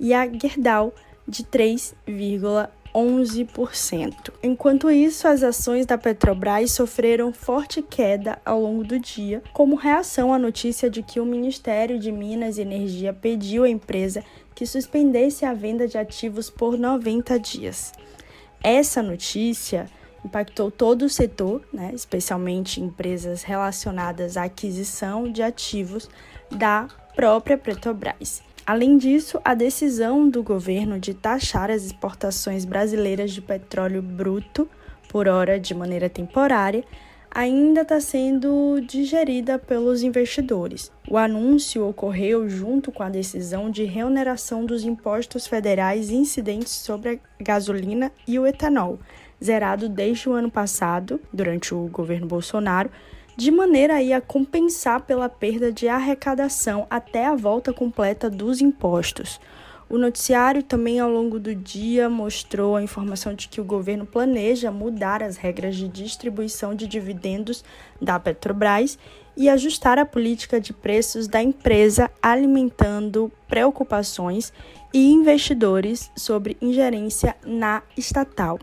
e 0.00 0.12
a 0.12 0.26
Gerdau 0.26 0.92
de 1.26 1.44
3,1%. 1.44 2.68
11%. 2.94 4.34
Enquanto 4.42 4.90
isso, 4.90 5.26
as 5.26 5.42
ações 5.42 5.86
da 5.86 5.96
Petrobras 5.96 6.72
sofreram 6.72 7.32
forte 7.32 7.80
queda 7.80 8.38
ao 8.44 8.60
longo 8.60 8.84
do 8.84 8.98
dia, 8.98 9.42
como 9.54 9.76
reação 9.76 10.30
à 10.30 10.38
notícia 10.38 10.90
de 10.90 11.02
que 11.02 11.18
o 11.18 11.24
Ministério 11.24 11.98
de 11.98 12.12
Minas 12.12 12.58
e 12.58 12.60
Energia 12.60 13.14
pediu 13.14 13.64
à 13.64 13.68
empresa 13.70 14.22
que 14.54 14.66
suspendesse 14.66 15.46
a 15.46 15.54
venda 15.54 15.88
de 15.88 15.96
ativos 15.96 16.50
por 16.50 16.76
90 16.76 17.38
dias. 17.38 17.94
Essa 18.62 19.02
notícia 19.02 19.86
impactou 20.24 20.70
todo 20.70 21.02
o 21.02 21.08
setor, 21.08 21.62
né, 21.72 21.90
especialmente 21.94 22.80
empresas 22.80 23.42
relacionadas 23.42 24.36
à 24.36 24.44
aquisição 24.44 25.30
de 25.30 25.42
ativos 25.42 26.08
da 26.50 26.88
própria 27.14 27.58
Petrobras. 27.58 28.42
Além 28.64 28.96
disso, 28.96 29.40
a 29.44 29.54
decisão 29.54 30.28
do 30.28 30.42
governo 30.42 30.98
de 30.98 31.14
taxar 31.14 31.70
as 31.70 31.84
exportações 31.84 32.64
brasileiras 32.64 33.32
de 33.32 33.42
petróleo 33.42 34.00
bruto 34.00 34.68
por 35.08 35.26
hora 35.26 35.58
de 35.58 35.74
maneira 35.74 36.08
temporária 36.08 36.84
ainda 37.34 37.80
está 37.80 37.98
sendo 37.98 38.80
digerida 38.86 39.58
pelos 39.58 40.02
investidores. 40.02 40.92
O 41.08 41.16
anúncio 41.16 41.86
ocorreu 41.88 42.48
junto 42.48 42.92
com 42.92 43.02
a 43.02 43.08
decisão 43.08 43.70
de 43.70 43.84
reoneração 43.84 44.64
dos 44.64 44.84
impostos 44.84 45.46
federais 45.46 46.10
incidentes 46.10 46.72
sobre 46.72 47.10
a 47.10 47.42
gasolina 47.42 48.12
e 48.28 48.38
o 48.38 48.46
etanol, 48.46 48.98
zerado 49.42 49.88
desde 49.88 50.28
o 50.28 50.32
ano 50.32 50.50
passado, 50.50 51.20
durante 51.32 51.74
o 51.74 51.86
governo 51.88 52.26
Bolsonaro, 52.26 52.90
de 53.36 53.50
maneira 53.50 53.94
a 54.16 54.20
compensar 54.20 55.02
pela 55.02 55.28
perda 55.28 55.72
de 55.72 55.88
arrecadação 55.88 56.86
até 56.90 57.26
a 57.26 57.34
volta 57.34 57.72
completa 57.72 58.28
dos 58.28 58.60
impostos. 58.60 59.40
O 59.92 59.98
noticiário 59.98 60.62
também 60.62 61.00
ao 61.00 61.10
longo 61.10 61.38
do 61.38 61.54
dia 61.54 62.08
mostrou 62.08 62.76
a 62.76 62.82
informação 62.82 63.34
de 63.34 63.46
que 63.46 63.60
o 63.60 63.64
governo 63.64 64.06
planeja 64.06 64.70
mudar 64.70 65.22
as 65.22 65.36
regras 65.36 65.76
de 65.76 65.86
distribuição 65.86 66.74
de 66.74 66.86
dividendos 66.86 67.62
da 68.00 68.18
Petrobras 68.18 68.98
e 69.36 69.50
ajustar 69.50 69.98
a 69.98 70.06
política 70.06 70.58
de 70.58 70.72
preços 70.72 71.28
da 71.28 71.42
empresa, 71.42 72.10
alimentando 72.22 73.30
preocupações 73.46 74.50
e 74.94 75.12
investidores 75.12 76.10
sobre 76.16 76.56
ingerência 76.60 77.36
na 77.44 77.82
estatal. 77.94 78.58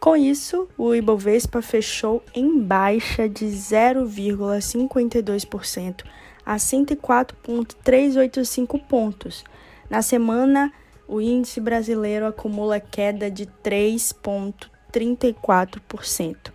Com 0.00 0.16
isso, 0.16 0.66
o 0.78 0.94
Ibovespa 0.94 1.60
fechou 1.60 2.24
em 2.34 2.58
baixa 2.58 3.28
de 3.28 3.44
0,52% 3.44 6.04
a 6.44 6.58
104,385 6.58 8.78
pontos. 8.78 9.44
Na 9.90 10.00
semana, 10.00 10.72
o 11.06 11.20
índice 11.20 11.60
brasileiro 11.60 12.26
acumula 12.26 12.80
queda 12.80 13.30
de 13.30 13.44
3,34%. 13.62 16.50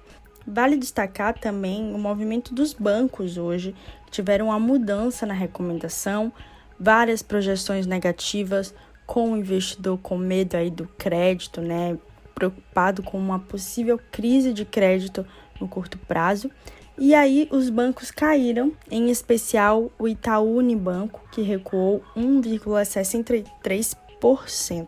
Vale 0.48 0.76
destacar 0.76 1.38
também 1.38 1.94
o 1.94 2.00
movimento 2.00 2.52
dos 2.52 2.74
bancos 2.74 3.38
hoje, 3.38 3.76
que 4.08 4.12
tiveram 4.12 4.48
uma 4.48 4.60
mudança 4.60 5.24
na 5.24 5.36
recomendação, 5.36 6.34
várias 6.80 7.22
projeções 7.22 7.86
negativas, 7.86 8.74
com 9.06 9.34
o 9.34 9.38
investidor 9.38 10.00
com 10.00 10.18
medo 10.18 10.58
aí 10.58 10.72
do 10.72 10.88
crédito, 10.98 11.62
né? 11.62 11.96
preocupado 12.36 13.02
com 13.02 13.18
uma 13.18 13.40
possível 13.40 14.00
crise 14.12 14.54
de 14.54 14.66
crédito 14.66 15.26
no 15.60 15.68
curto 15.68 15.98
prazo. 15.98 16.52
E 16.98 17.14
aí 17.16 17.50
os 17.52 17.70
bancos 17.70 18.10
caíram, 18.12 18.72
em 18.92 19.10
especial 19.10 19.90
o 19.98 20.08
Itaú 20.08 20.58
Unibanco, 20.58 21.22
que 21.32 21.42
recuou 21.42 22.04
1,63%. 22.16 24.88